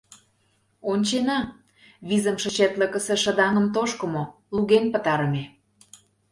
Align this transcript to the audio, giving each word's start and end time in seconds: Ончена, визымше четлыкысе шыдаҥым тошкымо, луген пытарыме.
Ончена, 0.91 1.39
визымше 2.07 2.49
четлыкысе 2.57 3.15
шыдаҥым 3.23 3.65
тошкымо, 3.75 4.23
луген 4.55 4.85
пытарыме. 4.93 5.43